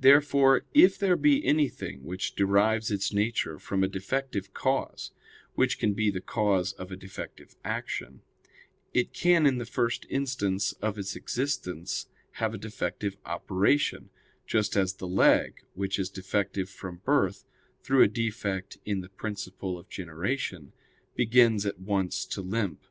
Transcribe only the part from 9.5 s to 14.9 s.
the first instant of its existence have a defective operation; just